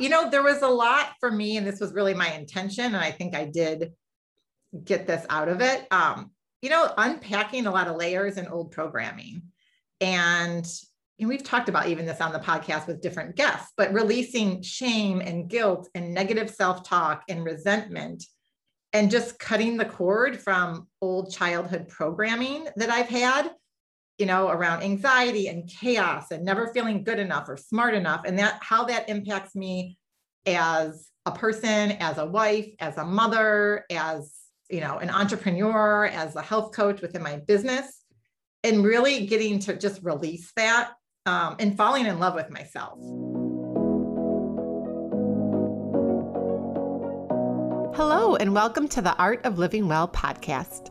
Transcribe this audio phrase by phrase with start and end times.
[0.00, 2.96] you know, there was a lot for me, and this was really my intention, and
[2.96, 3.92] I think I did
[4.84, 5.86] get this out of it.
[5.90, 6.30] Um,
[6.62, 9.42] you know, unpacking a lot of layers and old programming.
[10.00, 10.66] And,
[11.18, 15.20] and we've talked about even this on the podcast with different guests, but releasing shame
[15.20, 18.24] and guilt and negative self talk and resentment
[18.92, 23.50] and just cutting the cord from old childhood programming that I've had,
[24.20, 28.38] you know, around anxiety and chaos and never feeling good enough or smart enough, and
[28.38, 29.96] that how that impacts me
[30.46, 34.34] as a person, as a wife, as a mother, as
[34.68, 38.04] you know, an entrepreneur, as a health coach within my business,
[38.62, 40.92] and really getting to just release that
[41.24, 42.98] um, and falling in love with myself.
[47.96, 50.90] Hello, and welcome to the Art of Living Well podcast.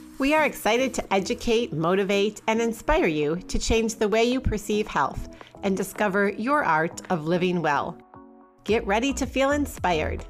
[0.21, 4.85] We are excited to educate, motivate, and inspire you to change the way you perceive
[4.85, 5.29] health
[5.63, 7.97] and discover your art of living well.
[8.63, 10.23] Get ready to feel inspired.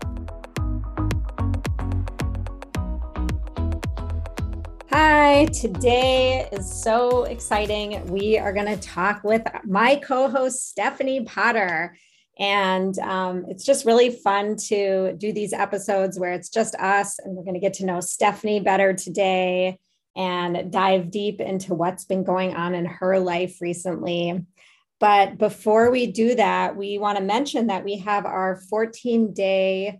[4.91, 8.05] Hi, today is so exciting.
[8.05, 11.97] We are going to talk with my co host, Stephanie Potter.
[12.39, 17.35] And um, it's just really fun to do these episodes where it's just us, and
[17.35, 19.77] we're going to get to know Stephanie better today
[20.15, 24.45] and dive deep into what's been going on in her life recently.
[24.99, 29.99] But before we do that, we want to mention that we have our 14 day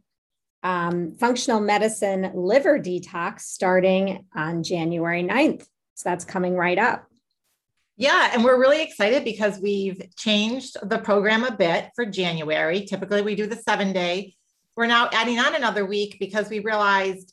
[0.63, 5.65] um, functional medicine liver detox starting on January 9th.
[5.95, 7.11] So that's coming right up.
[8.02, 12.81] Yeah, and we're really excited because we've changed the program a bit for January.
[12.81, 14.33] Typically, we do the seven day.
[14.76, 17.31] We're now adding on another week because we realized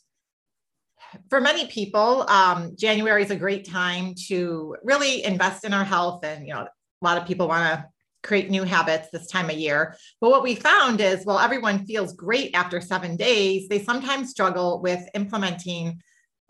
[1.31, 6.23] for many people, um, January is a great time to really invest in our health.
[6.23, 6.69] And, you know, a
[7.01, 7.87] lot of people want to
[8.21, 9.95] create new habits this time of year.
[10.21, 14.83] But what we found is, while everyone feels great after seven days, they sometimes struggle
[14.83, 15.99] with implementing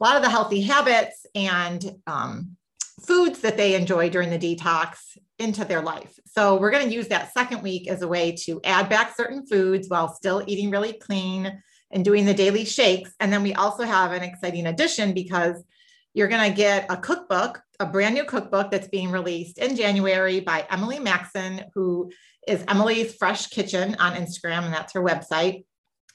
[0.02, 2.58] a lot of the healthy habits and um,
[3.00, 6.20] foods that they enjoy during the detox into their life.
[6.26, 9.46] So we're going to use that second week as a way to add back certain
[9.46, 11.62] foods while still eating really clean
[11.92, 13.12] and doing the daily shakes.
[13.20, 15.64] And then we also have an exciting addition because
[16.14, 20.40] you're going to get a cookbook, a brand new cookbook that's being released in January
[20.40, 22.12] by Emily Maxson, who
[22.48, 25.64] is Emily's Fresh Kitchen on Instagram, and that's her website.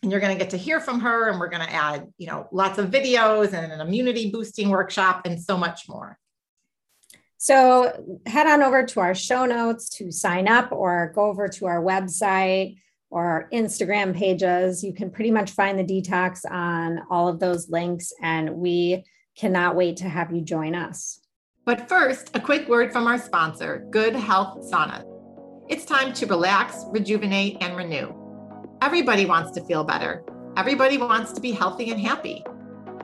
[0.02, 2.26] And you're going to get to hear from her, and we're going to add, you
[2.26, 6.18] know, lots of videos and an immunity boosting workshop and so much more.
[7.44, 11.66] So head on over to our show notes to sign up or go over to
[11.66, 12.76] our website
[13.10, 14.82] or our Instagram pages.
[14.82, 18.12] You can pretty much find the detox on all of those links.
[18.20, 19.04] And we
[19.36, 21.20] Cannot wait to have you join us.
[21.64, 25.04] But first, a quick word from our sponsor, Good Health Sauna.
[25.68, 28.14] It's time to relax, rejuvenate, and renew.
[28.80, 30.24] Everybody wants to feel better.
[30.56, 32.44] Everybody wants to be healthy and happy.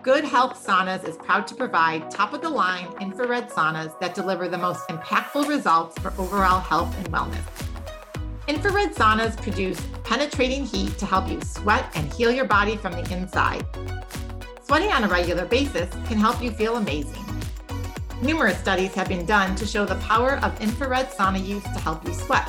[0.03, 4.49] Good Health Saunas is proud to provide top of the line infrared saunas that deliver
[4.49, 7.45] the most impactful results for overall health and wellness.
[8.49, 13.13] Infrared saunas produce penetrating heat to help you sweat and heal your body from the
[13.13, 13.63] inside.
[14.63, 17.23] Sweating on a regular basis can help you feel amazing.
[18.23, 22.07] Numerous studies have been done to show the power of infrared sauna use to help
[22.07, 22.49] you sweat.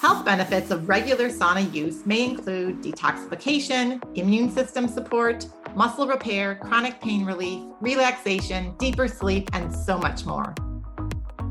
[0.00, 7.00] Health benefits of regular sauna use may include detoxification, immune system support, muscle repair, chronic
[7.00, 10.54] pain relief, relaxation, deeper sleep, and so much more.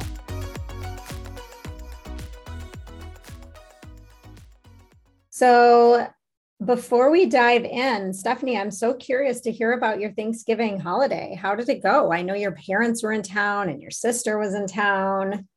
[5.29, 6.07] So
[6.63, 11.37] before we dive in, Stephanie, I'm so curious to hear about your Thanksgiving holiday.
[11.39, 12.11] How did it go?
[12.11, 15.47] I know your parents were in town and your sister was in town.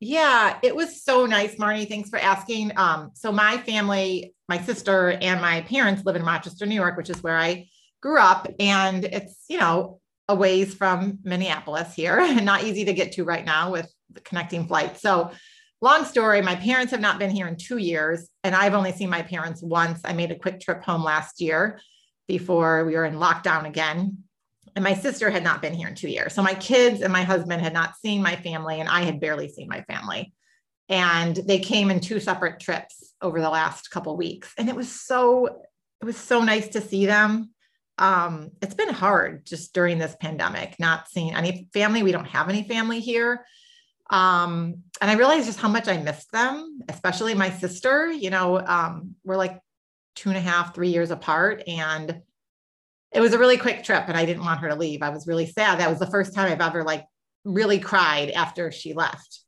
[0.00, 1.88] Yeah, it was so nice, Marnie.
[1.88, 2.72] Thanks for asking.
[2.76, 7.10] Um, so my family, my sister and my parents live in Rochester, New York, which
[7.10, 7.68] is where I
[8.02, 8.48] grew up.
[8.58, 13.24] And it's, you know, a ways from Minneapolis here and not easy to get to
[13.24, 15.02] right now with the connecting flights.
[15.02, 15.32] So
[15.80, 19.10] long story, my parents have not been here in two years, and I've only seen
[19.10, 20.00] my parents once.
[20.04, 21.80] I made a quick trip home last year
[22.28, 24.18] before we were in lockdown again.
[24.74, 26.34] And my sister had not been here in two years.
[26.34, 29.48] So my kids and my husband had not seen my family, and I had barely
[29.48, 30.32] seen my family.
[30.88, 34.52] And they came in two separate trips over the last couple weeks.
[34.58, 37.50] And it was so, it was so nice to see them.
[37.98, 42.02] Um, it's been hard just during this pandemic, not seeing any family.
[42.02, 43.46] We don't have any family here.
[44.10, 48.10] Um, and I realized just how much I missed them, especially my sister.
[48.10, 49.60] You know, um, we're like
[50.14, 51.62] two and a half, three years apart.
[51.66, 52.22] And
[53.12, 55.02] it was a really quick trip and I didn't want her to leave.
[55.02, 55.78] I was really sad.
[55.78, 57.04] That was the first time I've ever like
[57.44, 59.40] really cried after she left.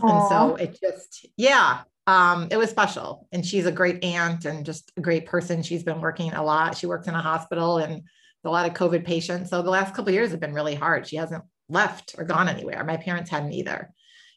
[0.00, 0.10] Aww.
[0.10, 3.28] And so it just, yeah, um, it was special.
[3.32, 5.62] And she's a great aunt and just a great person.
[5.62, 6.76] She's been working a lot.
[6.76, 8.02] She works in a hospital and
[8.44, 9.50] a lot of COVID patients.
[9.50, 11.06] So the last couple years have been really hard.
[11.06, 12.82] She hasn't left or gone anywhere.
[12.84, 13.92] My parents hadn't either.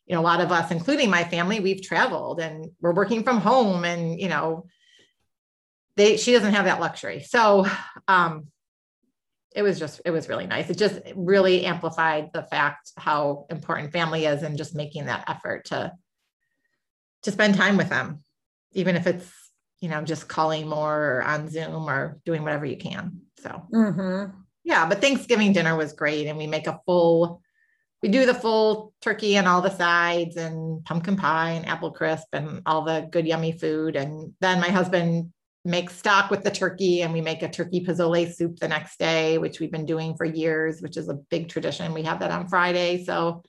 [0.05, 3.39] You know, a lot of us, including my family, we've traveled and we're working from
[3.39, 4.65] home and, you know,
[5.95, 7.21] they she doesn't have that luxury.
[7.21, 7.65] So
[8.07, 8.47] um
[9.55, 10.69] it was just it was really nice.
[10.69, 15.65] It just really amplified the fact how important family is and just making that effort
[15.65, 15.93] to
[17.21, 18.23] to spend time with them,
[18.73, 19.31] even if it's
[19.79, 23.21] you know just calling more or on Zoom or doing whatever you can.
[23.37, 26.27] So mm-hmm yeah, but Thanksgiving dinner was great.
[26.27, 27.41] And we make a full,
[28.03, 32.27] we do the full turkey and all the sides and pumpkin pie and apple crisp
[32.33, 33.95] and all the good, yummy food.
[33.95, 35.31] And then my husband
[35.63, 39.37] makes stock with the turkey and we make a turkey pozole soup the next day,
[39.37, 41.93] which we've been doing for years, which is a big tradition.
[41.93, 43.05] We have that on Friday.
[43.05, 43.41] So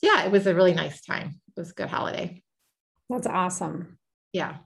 [0.00, 1.40] yeah, it was a really nice time.
[1.48, 2.44] It was a good holiday.
[3.08, 3.98] That's awesome.
[4.32, 4.58] Yeah.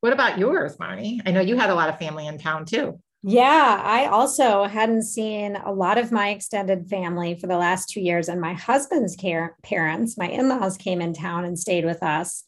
[0.00, 1.20] What about yours, Marnie?
[1.26, 2.98] I know you had a lot of family in town too.
[3.28, 8.00] Yeah, I also hadn't seen a lot of my extended family for the last two
[8.00, 8.28] years.
[8.28, 12.44] And my husband's care, parents, my in laws, came in town and stayed with us.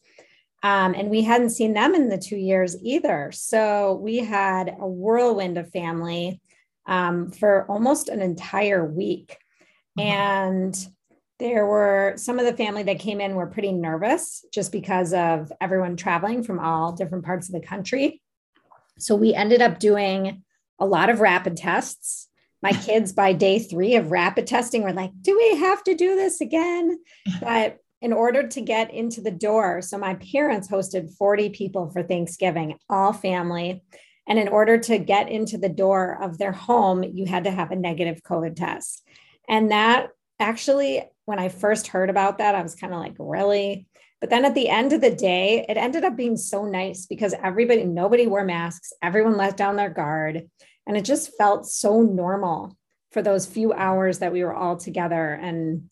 [0.63, 3.29] Um, and we hadn't seen them in the two years either.
[3.33, 6.39] So we had a whirlwind of family
[6.85, 9.37] um, for almost an entire week.
[9.99, 10.07] Mm-hmm.
[10.07, 10.87] And
[11.39, 15.51] there were some of the family that came in were pretty nervous just because of
[15.59, 18.21] everyone traveling from all different parts of the country.
[18.97, 20.45] So we ended up doing
[20.79, 22.27] a lot of rapid tests.
[22.61, 26.15] My kids by day three of rapid testing were like, do we have to do
[26.15, 26.99] this again?
[27.41, 32.01] But in order to get into the door, so my parents hosted 40 people for
[32.01, 33.83] Thanksgiving, all family.
[34.27, 37.71] And in order to get into the door of their home, you had to have
[37.71, 39.03] a negative COVID test.
[39.49, 40.09] And that
[40.39, 43.87] actually, when I first heard about that, I was kind of like, really?
[44.21, 47.33] But then at the end of the day, it ended up being so nice because
[47.41, 50.49] everybody, nobody wore masks, everyone let down their guard.
[50.87, 52.75] And it just felt so normal
[53.11, 55.33] for those few hours that we were all together.
[55.33, 55.89] And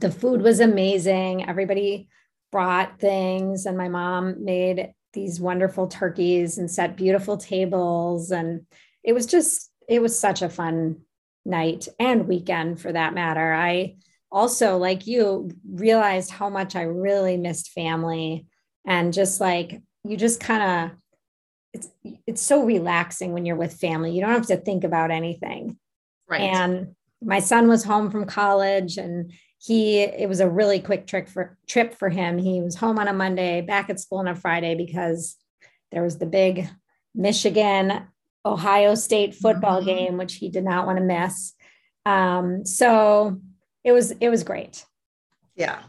[0.00, 1.48] the food was amazing.
[1.48, 2.08] Everybody
[2.50, 8.30] brought things, and my mom made these wonderful turkeys and set beautiful tables.
[8.30, 8.66] And
[9.04, 11.00] it was just, it was such a fun
[11.44, 13.52] night and weekend for that matter.
[13.52, 13.96] I
[14.30, 18.46] also, like you, realized how much I really missed family
[18.86, 20.98] and just like you just kind of
[21.72, 21.88] it's
[22.26, 24.12] it's so relaxing when you're with family.
[24.12, 25.78] You don't have to think about anything.
[26.28, 26.40] Right.
[26.40, 31.28] And my son was home from college and he it was a really quick trick
[31.28, 32.38] for trip for him.
[32.38, 35.36] He was home on a Monday, back at school on a Friday because
[35.92, 36.68] there was the big
[37.14, 38.06] Michigan
[38.44, 39.86] Ohio State football mm-hmm.
[39.86, 41.54] game, which he did not want to miss.
[42.04, 43.40] Um, so
[43.84, 44.84] it was it was great.
[45.54, 45.80] Yeah.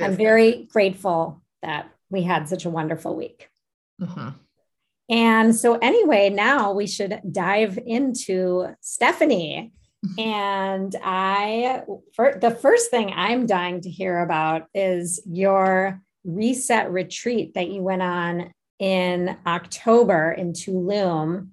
[0.00, 3.48] I'm very grateful that we had such a wonderful week.
[4.00, 4.28] Mm-hmm.
[5.10, 9.72] And so, anyway, now we should dive into Stephanie.
[10.18, 11.82] and I,
[12.14, 17.82] for, the first thing I'm dying to hear about is your reset retreat that you
[17.82, 21.48] went on in October in Tulum.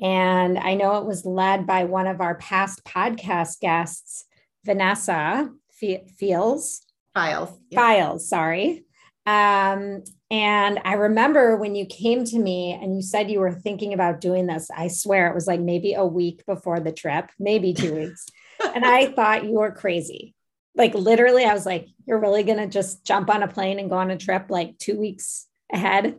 [0.00, 4.24] And I know it was led by one of our past podcast guests,
[4.64, 6.80] Vanessa Fields.
[7.14, 7.52] Feils.
[7.70, 7.80] Yep.
[7.80, 8.84] Feils, sorry.
[9.24, 13.92] Um, and I remember when you came to me and you said you were thinking
[13.92, 17.74] about doing this, I swear it was like maybe a week before the trip, maybe
[17.74, 18.26] two weeks.
[18.74, 20.34] and I thought you were crazy.
[20.74, 23.90] Like literally, I was like, you're really going to just jump on a plane and
[23.90, 26.18] go on a trip like two weeks ahead?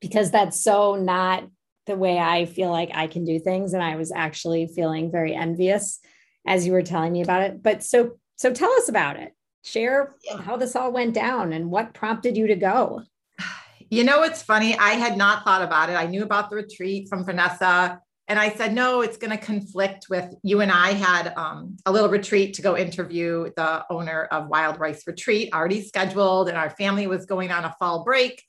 [0.00, 1.44] Because that's so not
[1.86, 3.74] the way I feel like I can do things.
[3.74, 6.00] And I was actually feeling very envious
[6.46, 7.62] as you were telling me about it.
[7.62, 9.34] But so, so tell us about it.
[9.62, 13.02] Share how this all went down and what prompted you to go.
[13.92, 14.78] You know, it's funny.
[14.78, 15.94] I had not thought about it.
[15.94, 18.00] I knew about the retreat from Vanessa.
[18.28, 21.90] And I said, no, it's going to conflict with you and I had um, a
[21.90, 26.48] little retreat to go interview the owner of Wild Rice Retreat already scheduled.
[26.48, 28.44] And our family was going on a fall break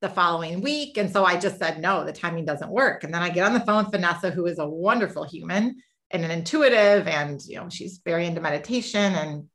[0.00, 0.96] the following week.
[0.96, 3.04] And so I just said, no, the timing doesn't work.
[3.04, 5.76] And then I get on the phone with Vanessa, who is a wonderful human
[6.10, 9.48] and an intuitive, and you know, she's very into meditation and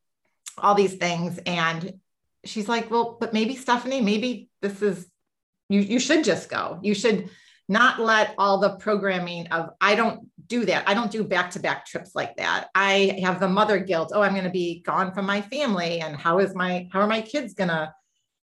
[0.58, 1.40] all these things.
[1.46, 2.00] And
[2.44, 5.08] she's like, well, but maybe Stephanie, maybe this is
[5.70, 6.80] you, you should just go.
[6.84, 7.30] You should
[7.68, 10.88] not let all the programming of I don't do that.
[10.88, 12.68] I don't do back-to-back trips like that.
[12.76, 14.12] I have the mother guilt.
[14.14, 16.02] Oh, I'm going to be gone from my family.
[16.02, 17.94] And how is my how are my kids gonna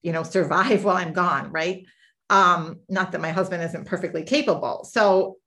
[0.02, 1.86] you know, survive while I'm gone, right?
[2.30, 4.84] Um, not that my husband isn't perfectly capable.
[4.84, 5.38] So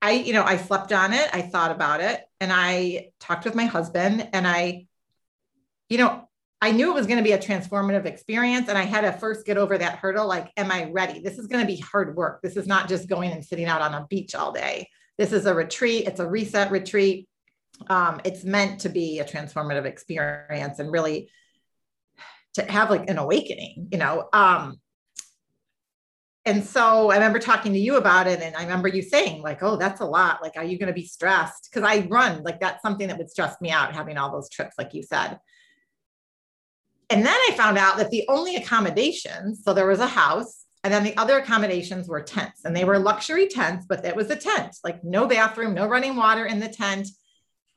[0.00, 3.54] I, you know, I slept on it, I thought about it, and I talked with
[3.54, 4.86] my husband, and I,
[5.92, 6.26] you know,
[6.62, 8.70] I knew it was going to be a transformative experience.
[8.70, 10.26] And I had to first get over that hurdle.
[10.26, 11.20] Like, am I ready?
[11.20, 12.40] This is going to be hard work.
[12.40, 14.88] This is not just going and sitting out on a beach all day.
[15.18, 17.28] This is a retreat, it's a reset retreat.
[17.88, 21.28] Um, it's meant to be a transformative experience and really
[22.54, 24.28] to have like an awakening, you know.
[24.32, 24.80] Um,
[26.44, 29.62] and so I remember talking to you about it, and I remember you saying, like,
[29.62, 30.42] oh, that's a lot.
[30.42, 31.68] Like, are you going to be stressed?
[31.70, 34.74] Because I run, like, that's something that would stress me out having all those trips,
[34.76, 35.38] like you said.
[37.12, 40.92] And then I found out that the only accommodations, so there was a house, and
[40.92, 44.36] then the other accommodations were tents, and they were luxury tents, but it was a
[44.36, 47.08] tent, like no bathroom, no running water in the tent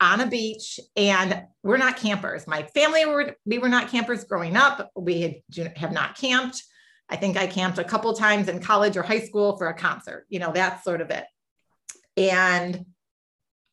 [0.00, 2.46] on a beach and we're not campers.
[2.46, 4.90] My family were we were not campers growing up.
[4.94, 6.62] We had, have not camped.
[7.08, 10.26] I think I camped a couple times in college or high school for a concert.
[10.28, 11.24] You know, that's sort of it.
[12.16, 12.84] And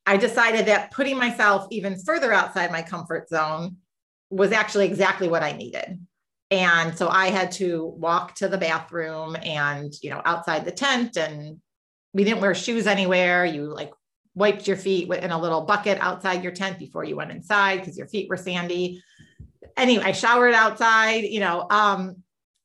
[0.05, 3.77] I decided that putting myself even further outside my comfort zone
[4.33, 5.99] was actually exactly what I needed.
[6.51, 11.17] And so I had to walk to the bathroom and, you know, outside the tent
[11.17, 11.59] and
[12.13, 13.45] we didn't wear shoes anywhere.
[13.45, 13.91] You like
[14.35, 17.97] wiped your feet in a little bucket outside your tent before you went inside because
[17.97, 19.01] your feet were sandy.
[19.77, 21.65] Anyway, I showered outside, you know.
[21.69, 22.17] Um,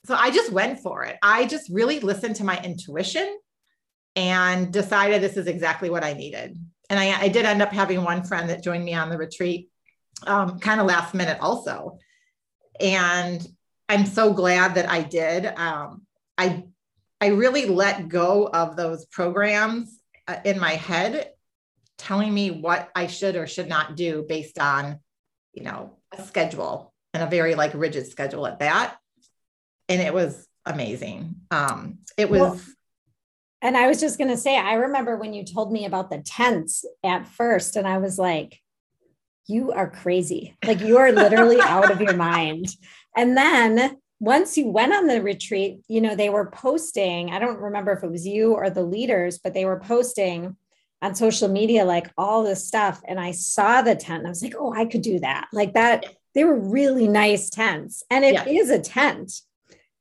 [0.05, 1.17] so I just went for it.
[1.23, 3.39] I just really listened to my intuition
[4.17, 6.59] and decided this is exactly what I needed.
[6.91, 9.69] And I, I did end up having one friend that joined me on the retreat,
[10.27, 11.99] um, kind of last minute also.
[12.81, 13.47] And
[13.89, 15.47] I'm so glad that I did.
[15.47, 16.03] Um,
[16.37, 16.65] I
[17.21, 19.99] I really let go of those programs
[20.29, 21.31] uh, in my head
[21.97, 25.01] telling me what I should or should not do based on,
[25.53, 28.97] you know, a schedule and a very like rigid schedule at that.
[29.89, 31.37] And it was amazing.
[31.51, 32.41] Um, it was.
[32.41, 32.61] Well,
[33.61, 36.19] and I was just going to say, I remember when you told me about the
[36.19, 38.61] tents at first, and I was like,
[39.49, 40.57] you are crazy.
[40.65, 42.67] Like you are literally out of your mind.
[43.17, 47.59] And then once you went on the retreat, you know, they were posting, I don't
[47.59, 50.57] remember if it was you or the leaders, but they were posting
[51.01, 53.01] on social media, like all this stuff.
[53.07, 55.49] And I saw the tent and I was like, oh, I could do that.
[55.53, 58.03] Like that, they were really nice tents.
[58.11, 58.47] And it yeah.
[58.47, 59.33] is a tent.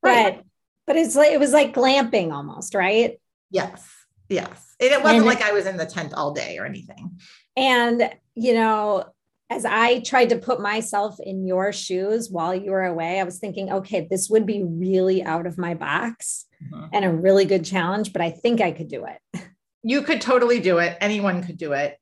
[0.02, 0.36] Right.
[0.36, 0.44] But
[0.86, 3.20] but it's like it was like glamping almost, right?
[3.50, 3.86] Yes.
[4.28, 4.74] Yes.
[4.80, 7.20] And it wasn't and, like I was in the tent all day or anything.
[7.56, 9.04] And you know,
[9.50, 13.38] as I tried to put myself in your shoes while you were away, I was
[13.38, 16.86] thinking, okay, this would be really out of my box mm-hmm.
[16.92, 19.42] and a really good challenge, but I think I could do it.
[19.82, 20.98] you could totally do it.
[21.00, 21.98] Anyone could do it.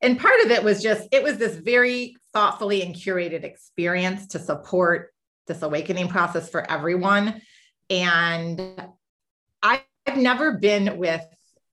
[0.00, 4.38] And part of it was just, it was this very thoughtfully and curated experience to
[4.38, 5.12] support
[5.46, 7.40] this awakening process for everyone.
[7.90, 8.60] And
[9.62, 9.82] I've
[10.16, 11.24] never been with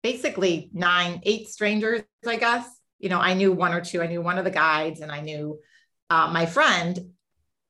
[0.01, 2.67] basically nine, eight strangers, I guess.
[3.05, 4.01] You know, I knew one or two.
[4.01, 5.59] I knew one of the guides and I knew
[6.09, 7.11] uh, my friend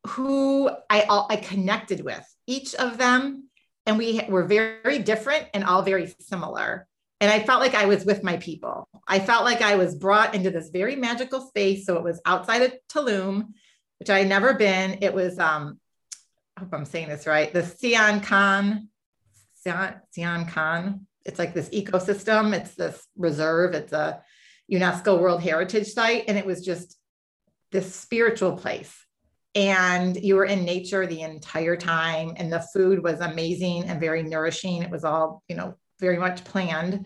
[0.07, 3.49] who I, I connected with, each of them.
[3.85, 6.87] And we were very different and all very similar
[7.21, 8.87] and I felt like I was with my people.
[9.07, 11.85] I felt like I was brought into this very magical space.
[11.85, 13.53] So it was outside of Tulum,
[13.99, 14.99] which I had never been.
[15.01, 15.79] It was, um,
[16.57, 18.89] I hope I'm saying this right, the Sian Ka'an,
[19.55, 22.53] Sian, Sian Ka'an it's like this ecosystem.
[22.53, 23.73] It's this reserve.
[23.73, 24.21] It's a
[24.71, 26.25] UNESCO World Heritage Site.
[26.27, 26.97] And it was just
[27.71, 28.95] this spiritual place.
[29.53, 32.33] And you were in nature the entire time.
[32.37, 34.81] And the food was amazing and very nourishing.
[34.81, 37.05] It was all, you know, very much planned.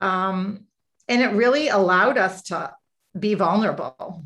[0.00, 0.64] Um,
[1.08, 2.72] and it really allowed us to
[3.18, 4.24] be vulnerable.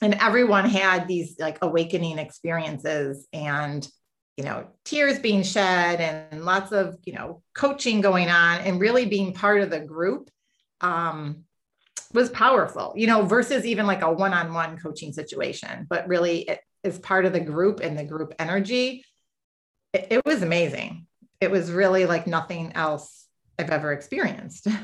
[0.00, 3.88] And everyone had these like awakening experiences and
[4.36, 9.04] you know tears being shed and lots of you know coaching going on and really
[9.04, 10.30] being part of the group
[10.80, 11.42] um,
[12.14, 15.86] was powerful you know versus even like a one-on-one coaching situation.
[15.88, 19.04] But really it is part of the group and the group energy.
[19.92, 21.06] It, it was amazing.
[21.40, 23.26] It was really like nothing else
[23.58, 24.66] i've ever experienced.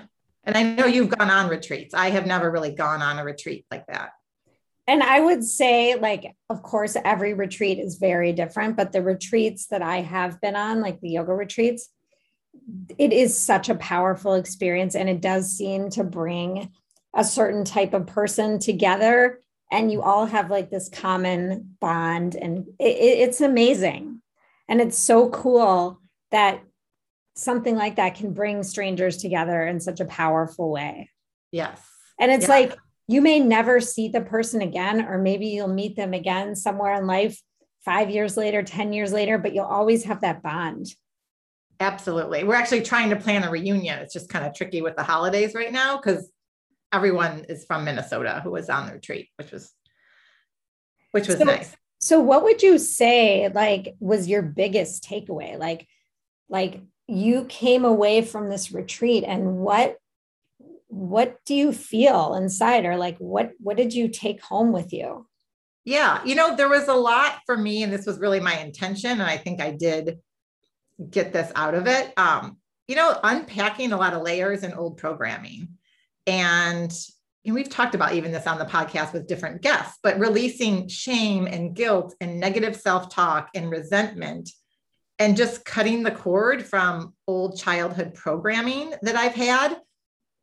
[0.47, 1.95] And i know you've gone on retreats.
[1.95, 4.11] I have never really gone on a retreat like that.
[4.87, 9.67] And I would say, like, of course, every retreat is very different, but the retreats
[9.69, 11.89] that I have been on, like the yoga retreats,
[12.99, 14.95] it is such a powerful experience.
[14.95, 16.71] And it does seem to bring
[17.15, 19.41] a certain type of person together.
[19.71, 24.21] And you all have like this common bond, and it, it's amazing.
[24.69, 26.63] And it's so cool that
[27.35, 31.11] something like that can bring strangers together in such a powerful way.
[31.51, 31.81] Yes.
[32.19, 32.55] And it's yeah.
[32.55, 32.77] like,
[33.09, 37.07] you may never see the person again, or maybe you'll meet them again somewhere in
[37.07, 37.41] life
[37.85, 40.87] five years later, 10 years later, but you'll always have that bond.
[41.81, 42.45] Absolutely.
[42.45, 43.99] We're actually trying to plan a reunion.
[43.99, 46.31] It's just kind of tricky with the holidays right now because
[46.95, 49.73] everyone is from Minnesota who was on the retreat, which was
[51.11, 51.77] which was so, nice.
[51.99, 55.59] So what would you say like was your biggest takeaway?
[55.59, 55.87] Like
[56.49, 59.97] like you came away from this retreat and what
[60.89, 65.27] what do you feel inside or like what what did you take home with you
[65.85, 69.11] yeah you know there was a lot for me and this was really my intention
[69.11, 70.19] and i think i did
[71.11, 74.97] get this out of it um you know unpacking a lot of layers and old
[74.97, 75.69] programming
[76.27, 76.93] and
[77.47, 81.47] and we've talked about even this on the podcast with different guests but releasing shame
[81.47, 84.51] and guilt and negative self-talk and resentment
[85.19, 89.77] and just cutting the cord from old childhood programming that i've had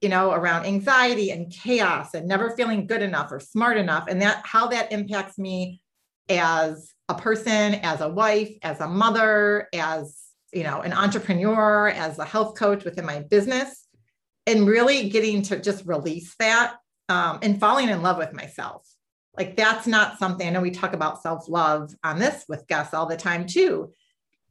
[0.01, 4.21] you know, around anxiety and chaos and never feeling good enough or smart enough, and
[4.21, 5.79] that how that impacts me
[6.27, 10.17] as a person, as a wife, as a mother, as
[10.51, 13.87] you know, an entrepreneur, as a health coach within my business,
[14.47, 16.75] and really getting to just release that
[17.09, 18.87] um, and falling in love with myself.
[19.37, 22.93] Like that's not something I know we talk about self love on this with guests
[22.93, 23.93] all the time too,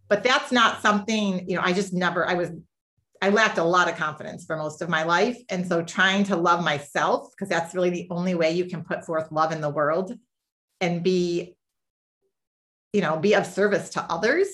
[0.08, 1.62] but that's not something you know.
[1.62, 2.26] I just never.
[2.26, 2.50] I was
[3.22, 5.38] I lacked a lot of confidence for most of my life.
[5.50, 9.04] And so trying to love myself, because that's really the only way you can put
[9.04, 10.16] forth love in the world
[10.80, 11.54] and be,
[12.94, 14.48] you know, be of service to others.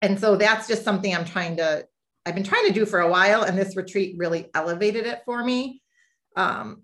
[0.00, 1.86] And so that's just something I'm trying to,
[2.26, 3.42] I've been trying to do for a while.
[3.42, 5.82] And this retreat really elevated it for me.
[6.36, 6.82] Um,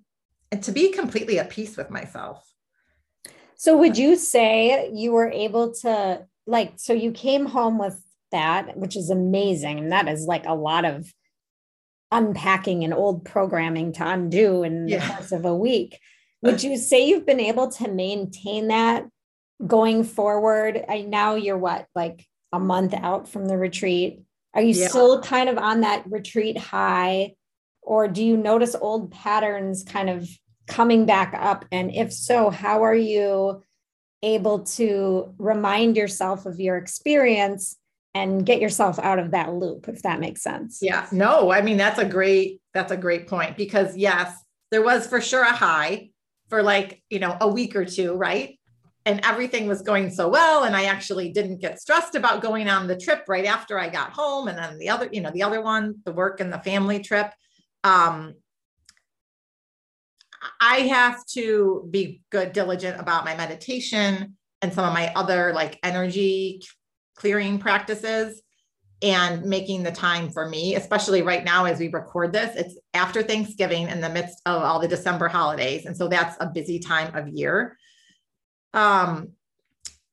[0.52, 2.44] and to be completely at peace with myself.
[3.56, 8.76] So would you say you were able to like so you came home with that,
[8.76, 9.78] which is amazing.
[9.78, 11.12] And that is like a lot of
[12.12, 15.06] unpacking and old programming to undo in yeah.
[15.06, 15.98] the course of a week.
[16.42, 19.06] Would you say you've been able to maintain that
[19.66, 20.82] going forward?
[20.88, 24.22] I now you're what, like a month out from the retreat.
[24.54, 24.88] Are you yeah.
[24.88, 27.34] still kind of on that retreat high?
[27.82, 30.28] Or do you notice old patterns kind of
[30.66, 31.64] coming back up?
[31.72, 33.62] And if so, how are you
[34.22, 37.76] able to remind yourself of your experience
[38.14, 41.76] and get yourself out of that loop if that makes sense yeah no i mean
[41.76, 44.36] that's a great that's a great point because yes
[44.70, 46.10] there was for sure a high
[46.48, 48.58] for like you know a week or two right
[49.06, 52.86] and everything was going so well and i actually didn't get stressed about going on
[52.86, 55.62] the trip right after i got home and then the other you know the other
[55.62, 57.32] one the work and the family trip
[57.84, 58.34] um
[60.60, 65.78] i have to be good diligent about my meditation and some of my other like
[65.82, 66.60] energy
[67.16, 68.42] clearing practices
[69.02, 72.54] and making the time for me, especially right now as we record this.
[72.56, 75.86] It's after Thanksgiving in the midst of all the December holidays.
[75.86, 77.78] And so that's a busy time of year.
[78.74, 79.32] Um,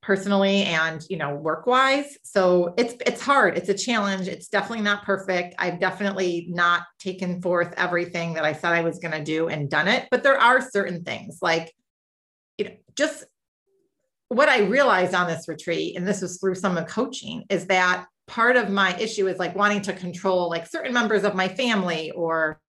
[0.02, 3.58] personally and you know work wise so it's it's hard.
[3.58, 4.30] It's a challenge.
[4.30, 5.56] It's definitely not perfect.
[5.60, 9.70] I've definitely not taken forth everything that i said i was going to do and
[9.70, 11.74] done it but there are certain things like
[12.58, 13.26] you know just
[14.30, 18.06] what I realized on this retreat, and this was through some of coaching, is that
[18.28, 22.12] part of my issue is like wanting to control like certain members of my family
[22.12, 22.60] or,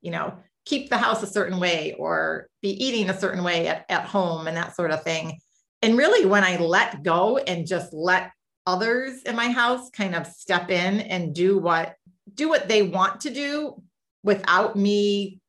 [0.00, 0.34] you know,
[0.70, 4.46] keep the house a certain way or be eating a certain way at, at home
[4.46, 5.36] and that sort of thing.
[5.82, 8.30] And really, when I let go and just let
[8.66, 11.96] others in my house kind of step in and do what
[12.32, 13.82] do what they want to do
[14.22, 15.40] without me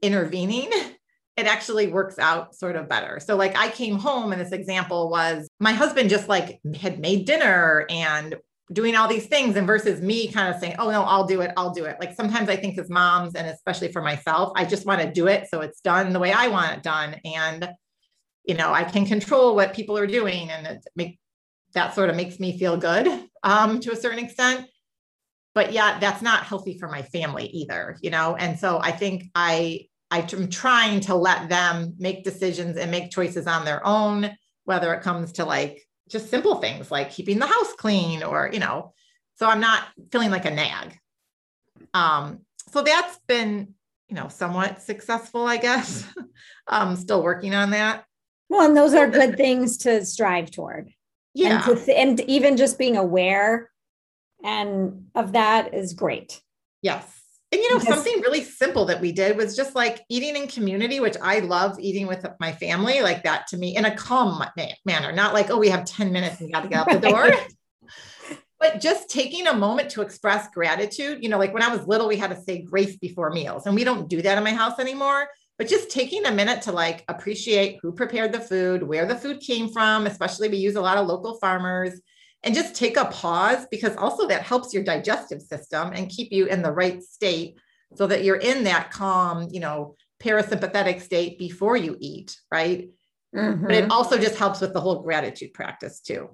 [0.00, 0.70] intervening,
[1.36, 3.20] it actually works out sort of better.
[3.20, 7.26] So like I came home and this example was my husband just like had made
[7.26, 8.36] dinner and
[8.72, 11.52] doing all these things and versus me kind of saying, "Oh no, I'll do it.
[11.56, 14.86] I'll do it." Like sometimes I think as moms and especially for myself, I just
[14.86, 17.68] want to do it so it's done the way I want it done and
[18.44, 21.18] you know, I can control what people are doing and it make
[21.72, 23.08] that sort of makes me feel good
[23.42, 24.66] um, to a certain extent
[25.54, 29.24] but yeah that's not healthy for my family either you know and so i think
[29.34, 34.30] i i'm trying to let them make decisions and make choices on their own
[34.64, 38.58] whether it comes to like just simple things like keeping the house clean or you
[38.58, 38.92] know
[39.36, 40.98] so i'm not feeling like a nag.
[41.92, 42.40] Um
[42.70, 43.74] so that's been
[44.08, 46.06] you know somewhat successful i guess.
[46.66, 48.04] I'm still working on that.
[48.48, 50.90] Well and those are good things to strive toward.
[51.34, 51.68] Yeah.
[51.68, 53.70] and, th- and even just being aware
[54.44, 56.40] and of that is great.
[56.82, 57.23] Yes
[57.54, 60.48] and you know because- something really simple that we did was just like eating in
[60.48, 64.44] community which i love eating with my family like that to me in a calm
[64.84, 67.30] manner not like oh we have 10 minutes and got to get out the door.
[68.60, 72.08] But just taking a moment to express gratitude you know like when i was little
[72.08, 74.78] we had to say grace before meals and we don't do that in my house
[74.78, 75.28] anymore.
[75.58, 79.40] But just taking a minute to like appreciate who prepared the food, where the food
[79.40, 82.00] came from, especially we use a lot of local farmers,
[82.44, 86.46] and just take a pause because also that helps your digestive system and keep you
[86.46, 87.58] in the right state
[87.94, 92.90] so that you're in that calm, you know, parasympathetic state before you eat, right?
[93.34, 93.66] Mm-hmm.
[93.66, 96.28] But it also just helps with the whole gratitude practice too.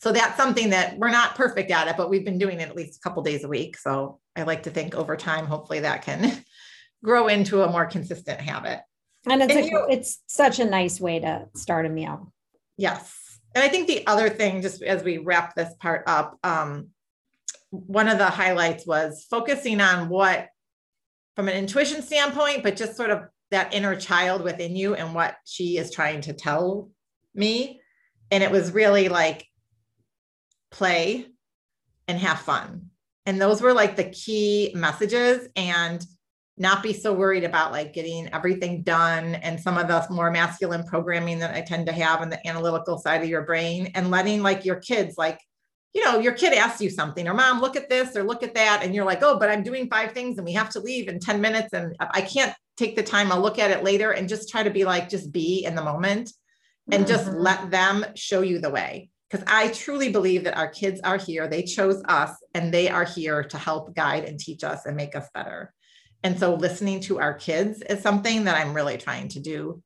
[0.00, 2.76] So that's something that we're not perfect at it, but we've been doing it at
[2.76, 3.76] least a couple days a week.
[3.76, 6.44] So I like to think over time, hopefully that can
[7.04, 8.80] grow into a more consistent habit.
[9.26, 12.32] And it's and, a, you it's such a nice way to start a meal.
[12.78, 13.29] Yes.
[13.54, 16.88] And I think the other thing, just as we wrap this part up, um,
[17.70, 20.48] one of the highlights was focusing on what,
[21.36, 25.36] from an intuition standpoint, but just sort of that inner child within you and what
[25.44, 26.90] she is trying to tell
[27.34, 27.80] me.
[28.30, 29.46] And it was really like
[30.70, 31.26] play
[32.06, 32.90] and have fun.
[33.26, 35.48] And those were like the key messages.
[35.56, 36.04] And
[36.60, 40.84] not be so worried about like getting everything done and some of the more masculine
[40.84, 44.42] programming that I tend to have in the analytical side of your brain and letting
[44.42, 45.40] like your kids like
[45.94, 48.54] you know your kid asks you something or mom look at this or look at
[48.54, 51.08] that and you're like oh but I'm doing five things and we have to leave
[51.08, 54.28] in 10 minutes and I can't take the time I'll look at it later and
[54.28, 56.30] just try to be like just be in the moment
[56.92, 57.10] and mm-hmm.
[57.10, 61.16] just let them show you the way because I truly believe that our kids are
[61.16, 64.94] here they chose us and they are here to help guide and teach us and
[64.94, 65.72] make us better
[66.22, 69.82] and so listening to our kids is something that I'm really trying to do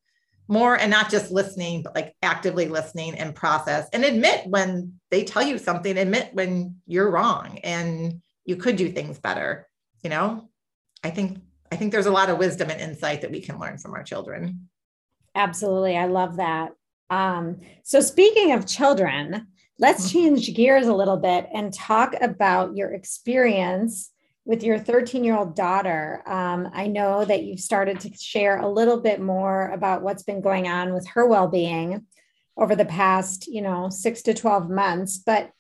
[0.49, 5.25] more and not just listening, but like actively listening and process and admit when they
[5.25, 9.67] tell you something, admit when you're wrong and you could do things better.
[10.03, 10.51] You know,
[11.03, 11.39] I think
[11.73, 14.03] I think there's a lot of wisdom and insight that we can learn from our
[14.03, 14.69] children.
[15.35, 15.97] Absolutely.
[15.97, 16.73] I love that.
[17.11, 20.19] Um, so speaking of children, let's mm-hmm.
[20.19, 24.11] change gears a little bit and talk about your experience
[24.45, 26.23] with your 13 year old daughter.
[26.27, 30.41] Um, I know that you've started to share a little bit more about what's been
[30.41, 32.07] going on with her well being
[32.57, 35.19] over the past, you know, six to 12 months.
[35.19, 35.51] But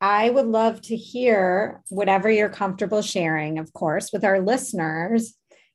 [0.00, 5.34] I would love to hear whatever you're comfortable sharing, of course, with our listeners.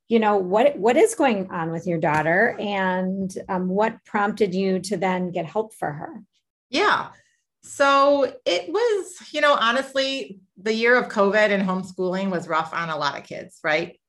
[0.10, 4.80] You know what what is going on with your daughter, and um, what prompted you
[4.80, 6.24] to then get help for her?
[6.70, 7.08] Yeah,
[7.68, 12.90] so it was, you know, honestly, the year of COVID and homeschooling was rough on
[12.90, 14.00] a lot of kids, right?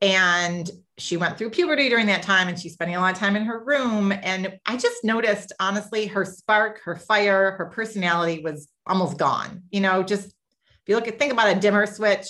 [0.00, 3.36] And she went through puberty during that time and she's spending a lot of time
[3.36, 4.12] in her room.
[4.12, 9.62] And I just noticed, honestly, her spark, her fire, her personality was almost gone.
[9.70, 12.26] You know, just if you look at, think about a dimmer switch,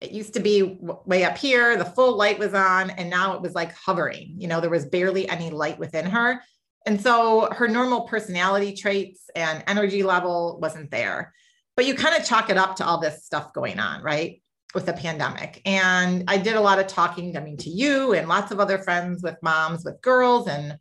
[0.00, 3.40] it used to be way up here, the full light was on, and now it
[3.40, 4.34] was like hovering.
[4.36, 6.42] You know, there was barely any light within her.
[6.86, 11.32] And so her normal personality traits and energy level wasn't there.
[11.76, 14.42] But you kind of chalk it up to all this stuff going on, right?
[14.74, 15.62] With the pandemic.
[15.64, 18.78] And I did a lot of talking, I mean, to you and lots of other
[18.78, 20.46] friends with moms with girls.
[20.46, 20.78] And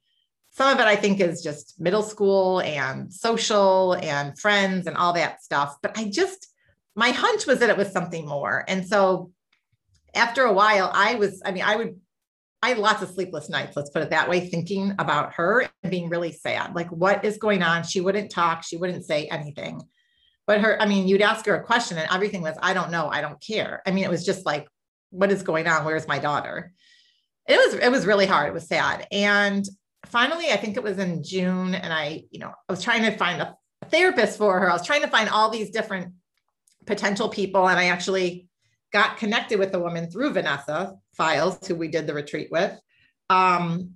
[0.52, 5.14] some of it I think is just middle school and social and friends and all
[5.14, 5.78] that stuff.
[5.82, 6.48] But I just,
[6.96, 8.64] my hunch was that it was something more.
[8.68, 9.32] And so
[10.14, 12.00] after a while, I was, I mean, I would
[12.64, 15.92] I had lots of sleepless nights, let's put it that way, thinking about her and
[15.92, 16.74] being really sad.
[16.74, 17.84] Like, what is going on?
[17.84, 19.82] She wouldn't talk, she wouldn't say anything.
[20.48, 23.10] But her, I mean, you'd ask her a question and everything was, I don't know,
[23.10, 23.82] I don't care.
[23.86, 24.68] I mean, it was just like,
[25.10, 25.84] what is going on?
[25.84, 26.72] Where's my daughter?
[27.48, 28.48] It was, it was really hard.
[28.48, 29.08] It was sad.
[29.12, 29.68] And
[30.06, 33.12] finally, I think it was in June, and I, you know, I was trying to
[33.18, 33.58] find a,
[33.92, 34.70] therapist for her.
[34.70, 36.14] I was trying to find all these different
[36.86, 37.68] potential people.
[37.68, 38.48] And I actually
[38.94, 42.80] got connected with a woman through Vanessa Feils, who we did the retreat with,
[43.30, 43.96] um,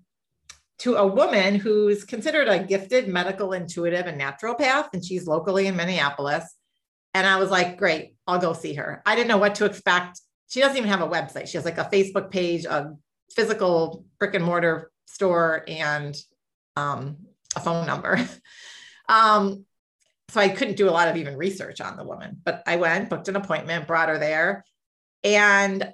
[0.80, 5.76] to a woman who's considered a gifted medical intuitive and naturopath, and she's locally in
[5.76, 6.56] Minneapolis.
[7.14, 9.02] And I was like, great, I'll go see her.
[9.06, 10.20] I didn't know what to expect.
[10.50, 11.48] She doesn't even have a website.
[11.48, 12.96] She has like a Facebook page, a
[13.32, 16.16] physical brick and mortar store, and
[16.76, 17.18] um,
[17.56, 18.20] a phone number.
[19.10, 19.66] um,
[20.30, 23.10] so I couldn't do a lot of even research on the woman, but I went,
[23.10, 24.66] booked an appointment, brought her there.
[25.36, 25.94] And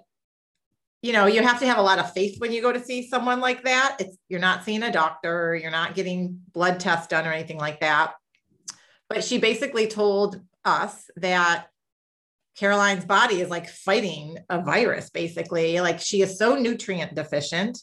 [1.03, 3.09] you know, you have to have a lot of faith when you go to see
[3.09, 3.97] someone like that.
[3.99, 7.81] It's you're not seeing a doctor, you're not getting blood tests done or anything like
[7.81, 8.13] that.
[9.09, 11.67] But she basically told us that
[12.55, 15.81] Caroline's body is like fighting a virus, basically.
[15.81, 17.79] Like she is so nutrient deficient.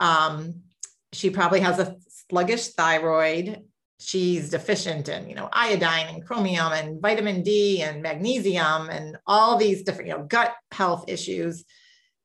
[0.00, 0.62] Um,
[1.12, 1.96] she probably has a
[2.28, 3.62] sluggish thyroid.
[3.98, 9.56] She's deficient in, you know, iodine and chromium and vitamin D and magnesium and all
[9.56, 11.64] these different, you know, gut health issues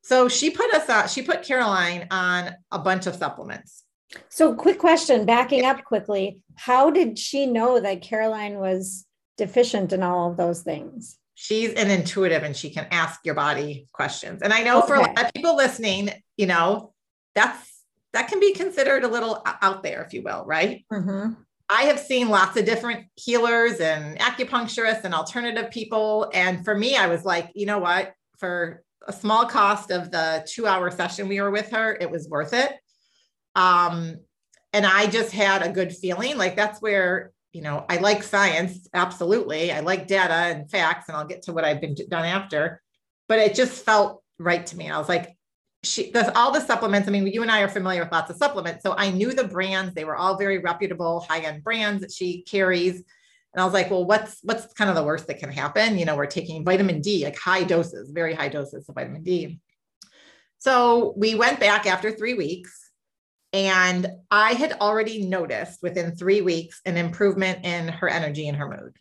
[0.03, 3.83] so she put us on, she put Caroline on a bunch of supplements.
[4.29, 6.41] So, quick question backing up quickly.
[6.55, 9.05] How did she know that Caroline was
[9.37, 11.17] deficient in all of those things?
[11.35, 14.41] She's an intuitive and she can ask your body questions.
[14.41, 14.87] And I know okay.
[14.87, 16.93] for a lot of people listening, you know,
[17.35, 20.83] that's that can be considered a little out there, if you will, right?
[20.91, 21.33] Mm-hmm.
[21.71, 26.29] I have seen lots of different healers and acupuncturists and alternative people.
[26.33, 28.11] And for me, I was like, you know what?
[28.39, 32.27] For a small cost of the two hour session we were with her, it was
[32.27, 32.73] worth it.
[33.55, 34.17] Um,
[34.73, 36.37] and I just had a good feeling.
[36.37, 39.71] Like that's where, you know, I like science, absolutely.
[39.71, 42.81] I like data and facts, and I'll get to what I've been done after.
[43.29, 44.89] But it just felt right to me.
[44.89, 45.37] I was like,
[45.83, 47.07] she does all the supplements.
[47.07, 48.83] I mean, you and I are familiar with lots of supplements.
[48.83, 52.95] So I knew the brands, they were all very reputable, high-end brands that she carries.
[53.53, 55.97] And I was like, well, what's what's kind of the worst that can happen?
[55.97, 59.59] You know, we're taking vitamin D, like high doses, very high doses of vitamin D.
[60.59, 62.91] So we went back after three weeks,
[63.51, 68.69] and I had already noticed within three weeks an improvement in her energy and her
[68.69, 68.95] mood.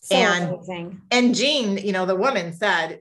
[0.00, 1.00] So and amazing.
[1.10, 3.00] and Jean, you know, the woman said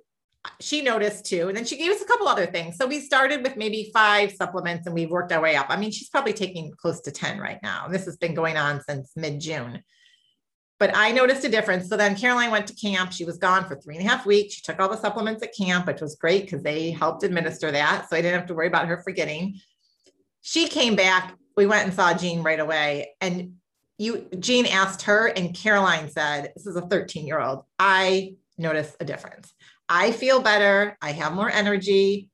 [0.60, 1.48] she noticed too.
[1.48, 2.78] And then she gave us a couple other things.
[2.78, 5.68] So we started with maybe five supplements and we've worked our way up.
[5.70, 7.86] I mean, she's probably taking close to 10 right now.
[7.86, 9.84] And this has been going on since mid June
[10.80, 11.90] but I noticed a difference.
[11.90, 13.12] So then Caroline went to camp.
[13.12, 14.56] She was gone for three and a half weeks.
[14.56, 18.10] She took all the supplements at camp, which was great because they helped administer that.
[18.10, 19.60] So I didn't have to worry about her forgetting.
[20.42, 21.36] She came back.
[21.56, 23.16] We went and saw Jean right away.
[23.22, 23.56] And
[23.98, 27.64] you, Jean asked her, and Caroline said, This is a 13 year old.
[27.80, 29.52] I notice a difference.
[29.90, 30.98] I feel better.
[31.02, 32.30] I have more energy.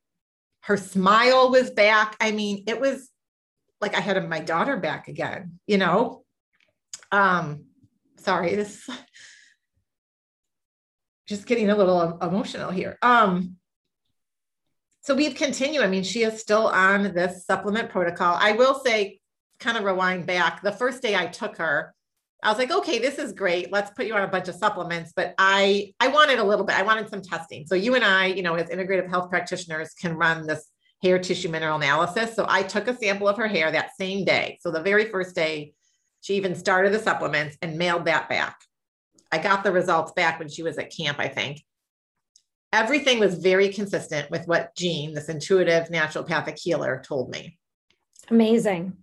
[0.61, 2.15] Her smile was back.
[2.19, 3.09] I mean, it was
[3.81, 6.23] like I had my daughter back again, you know?
[7.11, 7.65] Um,
[8.17, 8.89] sorry, this
[11.27, 12.97] just getting a little emotional here.
[13.01, 13.57] Um,
[15.01, 15.83] so we've continued.
[15.83, 18.37] I mean, she is still on this supplement protocol.
[18.39, 19.19] I will say,
[19.59, 21.93] kind of rewind back, the first day I took her,
[22.43, 23.71] I was like, okay, this is great.
[23.71, 25.13] Let's put you on a bunch of supplements.
[25.15, 27.65] But I I wanted a little bit, I wanted some testing.
[27.65, 30.67] So you and I, you know, as integrative health practitioners can run this
[31.01, 32.35] hair tissue mineral analysis.
[32.35, 34.59] So I took a sample of her hair that same day.
[34.61, 35.73] So the very first day
[36.21, 38.61] she even started the supplements and mailed that back.
[39.31, 41.61] I got the results back when she was at camp, I think.
[42.71, 47.57] Everything was very consistent with what Jean, this intuitive naturopathic healer, told me.
[48.29, 48.93] Amazing.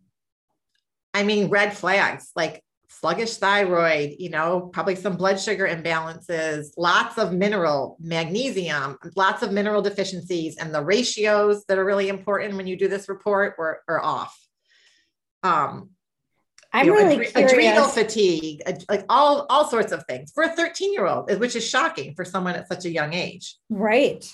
[1.13, 2.63] I mean, red flags like
[3.01, 9.53] sluggish thyroid, you know, probably some blood sugar imbalances, lots of mineral, magnesium, lots of
[9.53, 13.83] mineral deficiencies, and the ratios that are really important when you do this report were
[13.89, 14.39] are off.
[15.43, 15.91] Um,
[16.73, 17.53] I'm you know, really adre- curious.
[17.53, 21.67] Adrenal fatigue, like all all sorts of things for a 13 year old, which is
[21.67, 23.57] shocking for someone at such a young age.
[23.71, 24.25] Right.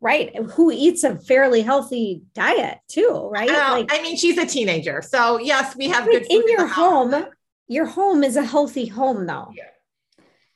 [0.00, 0.36] Right.
[0.36, 3.48] Who eats a fairly healthy diet too, right?
[3.48, 5.02] Uh, like, I mean, she's a teenager.
[5.02, 7.26] So yes, we have good in your home.
[7.68, 9.52] Your home is a healthy home though.
[9.54, 9.64] Yeah.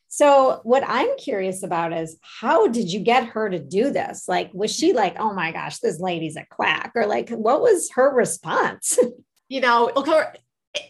[0.09, 4.27] So what I'm curious about is how did you get her to do this?
[4.27, 6.93] Like, was she like, oh my gosh, this lady's a quack?
[6.95, 8.99] Or like, what was her response?
[9.49, 10.33] you know, it,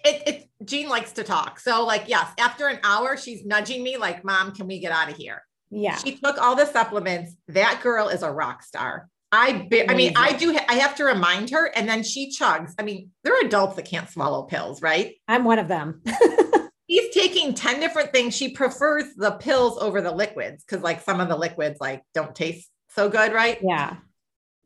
[0.05, 1.59] it Jean likes to talk.
[1.59, 5.11] So like, yes, after an hour, she's nudging me like, mom, can we get out
[5.11, 5.43] of here?
[5.71, 5.97] Yeah.
[5.97, 7.35] She took all the supplements.
[7.49, 9.09] That girl is a rock star.
[9.31, 12.73] I, be, I mean, I do, I have to remind her and then she chugs.
[12.79, 15.17] I mean, there are adults that can't swallow pills, right?
[15.27, 16.03] I'm one of them.
[16.91, 18.35] She's taking 10 different things.
[18.35, 22.35] She prefers the pills over the liquids because like some of the liquids like don't
[22.35, 23.59] taste so good, right?
[23.63, 23.97] Yeah.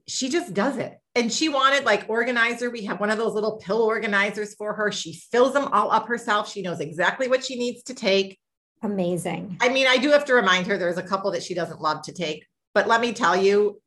[0.07, 2.71] She just does it and she wanted like organizer.
[2.71, 4.93] We have one of those little pill organizers for her.
[4.93, 6.51] She fills them all up herself.
[6.51, 8.39] She knows exactly what she needs to take.
[8.83, 9.59] Amazing.
[9.61, 12.03] I mean, I do have to remind her there's a couple that she doesn't love
[12.03, 12.47] to take.
[12.75, 13.82] But let me tell you,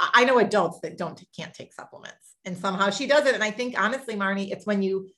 [0.00, 3.34] I know adults that don't can't take supplements, and somehow she does it.
[3.34, 5.08] And I think honestly, Marnie, it's when you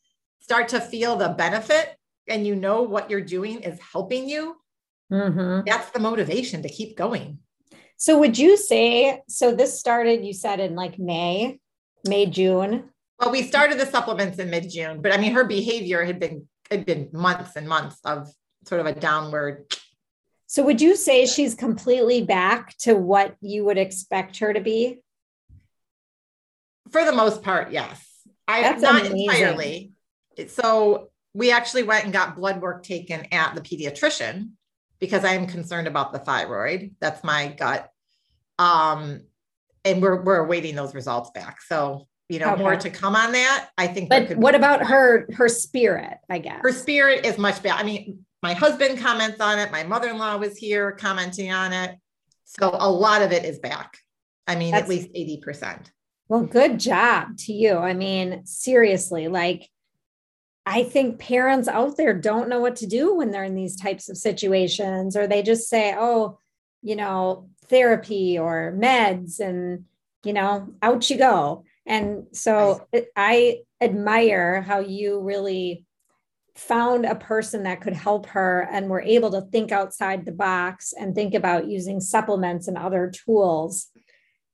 [0.41, 1.97] start to feel the benefit
[2.29, 4.57] and you know what you're doing is helping you.
[5.12, 5.62] Mm-hmm.
[5.67, 7.39] That's the motivation to keep going.
[7.97, 9.55] So, would you say so?
[9.55, 11.59] This started, you said, in like May,
[12.07, 12.91] May, June.
[13.19, 16.47] Well, we started the supplements in mid June, but I mean, her behavior had been
[16.71, 18.29] had been months and months of
[18.67, 19.65] sort of a downward
[20.47, 25.03] so would you say she's completely back to what you would expect her to be?
[26.91, 28.05] For the most part, yes.
[28.47, 29.21] I That's not amazing.
[29.21, 29.93] entirely.
[30.49, 34.51] So we actually went and got blood work taken at the pediatrician
[35.01, 36.95] because I am concerned about the thyroid.
[37.01, 37.91] That's my gut.
[38.59, 39.23] Um,
[39.85, 41.61] and we're we're awaiting those results back.
[41.63, 42.63] So you know, okay.
[42.63, 43.69] more to come on that.
[43.79, 44.09] I think.
[44.09, 46.19] But what about her her spirit?
[46.29, 47.79] I guess her spirit is much better.
[47.79, 49.72] I mean, my husband comments on it.
[49.72, 51.96] My mother in law was here commenting on it.
[52.44, 53.99] So a lot of it is back.
[54.46, 55.90] I mean, That's, at least 80%.
[56.29, 57.77] Well, good job to you.
[57.77, 59.68] I mean, seriously, like,
[60.64, 64.09] I think parents out there don't know what to do when they're in these types
[64.09, 66.38] of situations, or they just say, oh,
[66.83, 69.85] you know, therapy or meds, and,
[70.25, 71.64] you know, out you go.
[71.87, 75.86] And so I admire how you really
[76.57, 80.92] found a person that could help her and were able to think outside the box
[80.99, 83.88] and think about using supplements and other tools,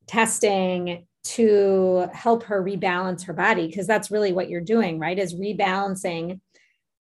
[0.06, 5.18] testing to help her rebalance her body because that's really what you're doing, right?
[5.18, 6.40] Is rebalancing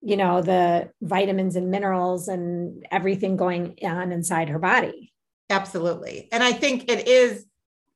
[0.02, 5.14] you know the vitamins and minerals and everything going on inside her body
[5.50, 7.46] absolutely and i think it is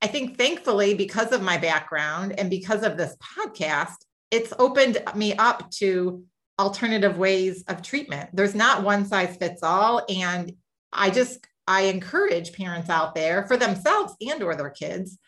[0.00, 3.96] i think thankfully because of my background and because of this podcast
[4.30, 6.24] it's opened me up to
[6.58, 8.30] alternative ways of treatment.
[8.32, 10.04] There's not one size fits all.
[10.08, 10.52] And
[10.92, 15.18] I just, I encourage parents out there for themselves and or their kids,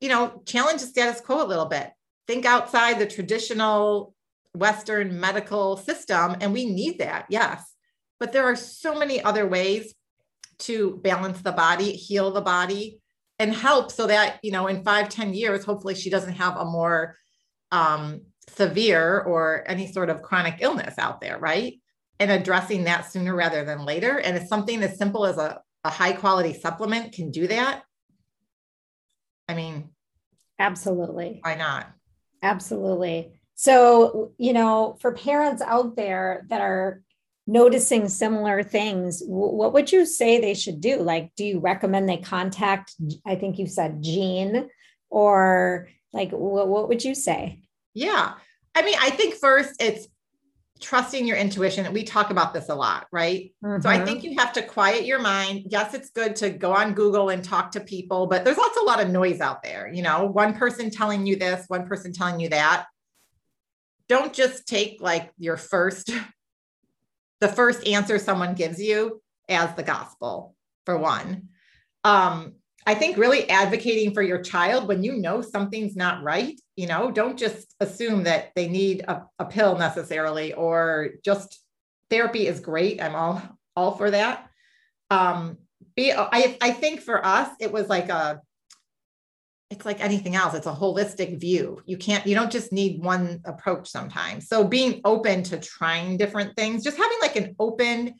[0.00, 1.90] you know, challenge the status quo a little bit.
[2.26, 4.14] Think outside the traditional
[4.54, 6.36] Western medical system.
[6.40, 7.74] And we need that, yes.
[8.20, 9.94] But there are so many other ways
[10.60, 13.00] to balance the body, heal the body,
[13.38, 16.64] and help so that, you know, in five, ten years, hopefully she doesn't have a
[16.64, 17.16] more
[17.72, 21.80] um, severe or any sort of chronic illness out there, right?
[22.18, 24.18] And addressing that sooner rather than later.
[24.18, 27.82] And it's something as simple as a, a high quality supplement can do that.
[29.48, 29.90] I mean,
[30.58, 31.40] absolutely.
[31.42, 31.90] Why not?
[32.42, 33.32] Absolutely.
[33.54, 37.02] So, you know, for parents out there that are
[37.46, 40.98] noticing similar things, what would you say they should do?
[40.98, 42.94] Like, do you recommend they contact,
[43.26, 44.68] I think you said Jean,
[45.10, 47.61] or like, what, what would you say?
[47.94, 48.34] Yeah.
[48.74, 50.08] I mean, I think first it's
[50.80, 51.90] trusting your intuition.
[51.92, 53.52] We talk about this a lot, right?
[53.64, 53.82] Mm-hmm.
[53.82, 54.04] So I mm-hmm.
[54.04, 55.66] think you have to quiet your mind.
[55.70, 58.84] Yes, it's good to go on Google and talk to people, but there's also a
[58.84, 59.90] lot of noise out there.
[59.92, 62.86] You know, one person telling you this, one person telling you that.
[64.08, 66.10] Don't just take like your first,
[67.40, 71.48] the first answer someone gives you as the gospel, for one.
[72.04, 76.88] Um, I think really advocating for your child when you know something's not right, you
[76.88, 81.60] know, don't just assume that they need a, a pill necessarily or just
[82.10, 83.00] therapy is great.
[83.00, 83.40] I'm all
[83.76, 84.50] all for that.
[85.08, 85.58] Um,
[85.94, 88.40] be I, I think for us it was like a
[89.70, 93.40] it's like anything else it's a holistic view you can't you don't just need one
[93.46, 98.14] approach sometimes so being open to trying different things just having like an open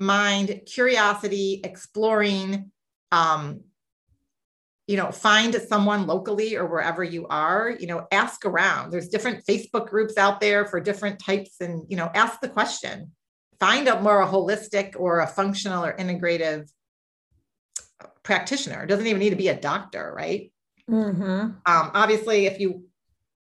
[0.00, 2.70] mind curiosity exploring
[3.12, 3.60] um,
[4.86, 8.90] you know find someone locally or wherever you are you know ask around.
[8.90, 13.12] There's different facebook groups out there for different types and you know ask the question.
[13.60, 16.70] Find a more a holistic or a functional or integrative
[18.22, 18.82] practitioner.
[18.82, 20.50] It doesn't even need to be a doctor right?
[20.90, 21.22] Mm-hmm.
[21.30, 22.84] um, obviously if you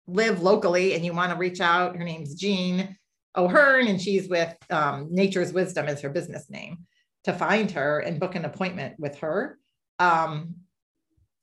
[0.06, 2.98] live locally and you want to reach out her name's jean
[3.36, 6.78] O'Hern and she's with um, nature's wisdom is her business name
[7.24, 9.58] to find her and book an appointment with her.
[9.98, 10.56] Um,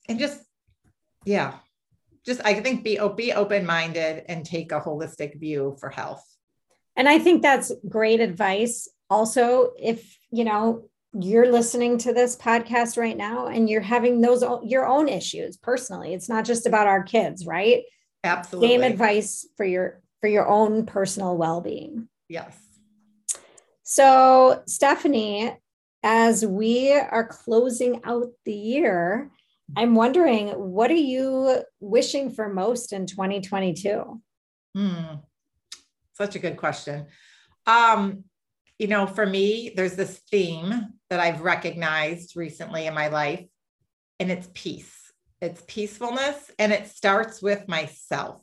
[0.07, 0.41] and just
[1.25, 1.55] yeah
[2.25, 6.23] just i think be be open-minded and take a holistic view for health.
[6.95, 8.87] And i think that's great advice.
[9.09, 14.43] Also if you know you're listening to this podcast right now and you're having those
[14.63, 17.83] your own issues personally it's not just about our kids right?
[18.23, 18.69] Absolutely.
[18.69, 22.09] Same advice for your for your own personal well-being.
[22.27, 22.57] Yes.
[23.83, 25.55] So stephanie
[26.03, 29.31] as we are closing out the year
[29.75, 34.21] I'm wondering, what are you wishing for most in 2022?
[34.75, 35.15] Hmm.
[36.13, 37.07] Such a good question.
[37.65, 38.23] Um,
[38.79, 43.45] you know, for me, there's this theme that I've recognized recently in my life,
[44.19, 44.93] and it's peace.
[45.41, 48.41] It's peacefulness, and it starts with myself.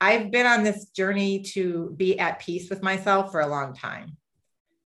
[0.00, 4.16] I've been on this journey to be at peace with myself for a long time.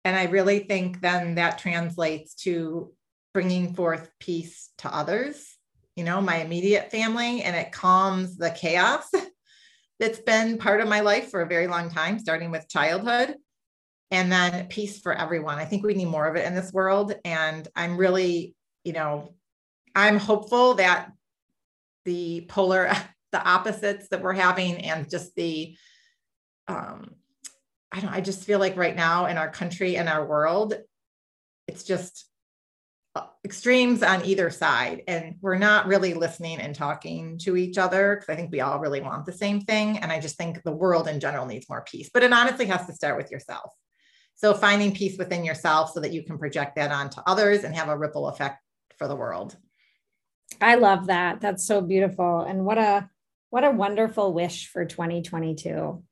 [0.05, 2.93] And I really think then that translates to
[3.39, 5.57] bringing forth peace to others,
[5.95, 9.09] you know, my immediate family, and it calms the chaos
[10.01, 13.36] that's been part of my life for a very long time, starting with childhood.
[14.11, 15.61] And then peace for everyone.
[15.61, 17.14] I think we need more of it in this world.
[17.24, 19.36] And I'm really, you know,
[19.95, 21.12] I'm hopeful that
[22.07, 22.91] the polar,
[23.30, 25.76] the opposites that we're having and just the,
[26.66, 27.14] um,
[27.93, 30.74] I don't, I just feel like right now in our country and our world,
[31.68, 32.24] it's just
[33.45, 38.33] extremes on either side and we're not really listening and talking to each other because
[38.33, 41.09] i think we all really want the same thing and i just think the world
[41.09, 43.73] in general needs more peace but it honestly has to start with yourself.
[44.37, 47.89] So finding peace within yourself so that you can project that onto others and have
[47.89, 48.62] a ripple effect
[48.97, 49.57] for the world.
[50.61, 51.41] I love that.
[51.41, 53.11] That's so beautiful and what a
[53.51, 56.03] what a wonderful wish for 2022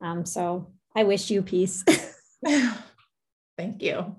[0.00, 1.84] um so i wish you peace.
[3.56, 4.16] Thank you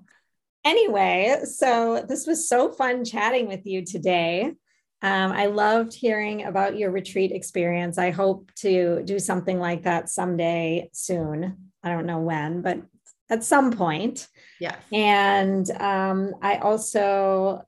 [0.66, 4.54] Anyway, so this was so fun chatting with you today.
[5.02, 7.98] Um, I loved hearing about your retreat experience.
[7.98, 11.72] I hope to do something like that someday soon.
[11.84, 12.82] I don't know when, but
[13.30, 14.28] at some point.
[14.62, 14.78] Yeah.
[14.94, 17.64] And um, I also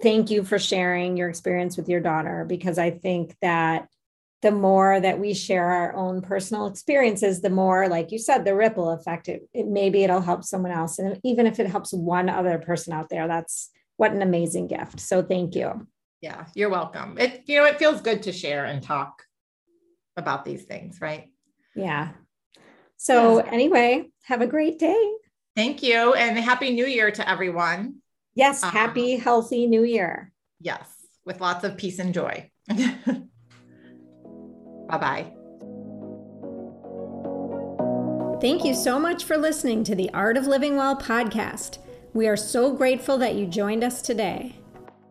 [0.00, 3.88] thank you for sharing your experience with your daughter because I think that
[4.42, 8.54] the more that we share our own personal experiences, the more, like you said, the
[8.54, 10.98] ripple effect, it, it, maybe it'll help someone else.
[10.98, 15.00] And even if it helps one other person out there, that's what an amazing gift.
[15.00, 15.86] So thank you.
[16.22, 17.18] Yeah, you're welcome.
[17.18, 19.22] It, you know, it feels good to share and talk
[20.16, 21.30] about these things, right?
[21.74, 22.10] Yeah.
[22.96, 23.48] So yes.
[23.52, 25.12] anyway, have a great day.
[25.54, 26.14] Thank you.
[26.14, 27.96] And happy new year to everyone.
[28.34, 28.62] Yes.
[28.62, 30.32] Um, happy, healthy new year.
[30.60, 30.86] Yes.
[31.26, 32.50] With lots of peace and joy.
[34.90, 35.26] Bye bye.
[38.40, 41.78] Thank you so much for listening to the Art of Living Well podcast.
[42.14, 44.56] We are so grateful that you joined us today.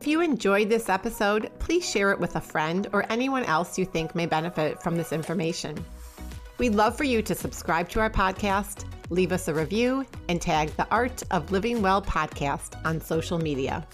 [0.01, 3.85] If you enjoyed this episode, please share it with a friend or anyone else you
[3.85, 5.77] think may benefit from this information.
[6.57, 10.69] We'd love for you to subscribe to our podcast, leave us a review, and tag
[10.75, 13.87] the Art of Living Well podcast on social media.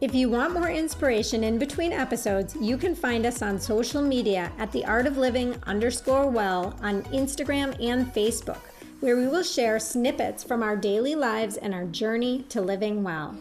[0.00, 4.52] If you want more inspiration in between episodes, you can find us on social media
[4.56, 8.60] at the art of living underscore well on Instagram and Facebook,
[9.00, 13.36] where we will share snippets from our daily lives and our journey to living well.